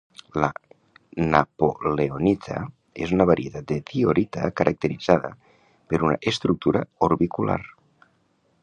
La 0.43 0.47
napoleonita 1.35 2.57
és 3.07 3.13
una 3.19 3.27
varietat 3.33 3.69
de 3.73 3.79
diorita 3.93 4.51
caracteritzada 4.63 5.33
per 5.93 6.03
una 6.09 6.19
estructura 6.35 6.87
orbicular. 7.11 7.61